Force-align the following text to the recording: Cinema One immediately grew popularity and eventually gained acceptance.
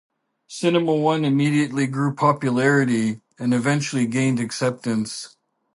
Cinema 0.47 0.95
One 0.95 1.23
immediately 1.23 1.85
grew 1.85 2.15
popularity 2.15 3.21
and 3.37 3.53
eventually 3.53 4.07
gained 4.07 4.39
acceptance. 4.39 5.37